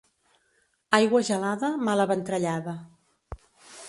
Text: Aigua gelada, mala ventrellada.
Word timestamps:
Aigua 0.99 1.21
gelada, 1.27 1.69
mala 1.89 2.07
ventrellada. 2.13 2.73